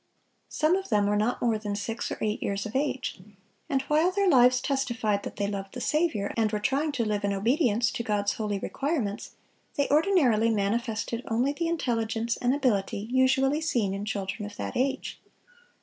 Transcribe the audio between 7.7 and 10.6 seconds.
to God's holy requirements, they ordinarily